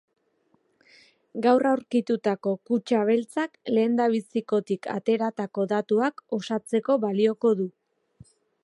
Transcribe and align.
Gaur 1.45 1.65
aurkitutako 1.71 2.53
kutxa 2.71 3.03
beltzak 3.11 3.61
lehendabizikotik 3.75 4.91
ateratako 4.97 5.71
datuak 5.77 6.27
osatzeko 6.41 6.99
balioko 7.07 7.55
du. 7.63 7.71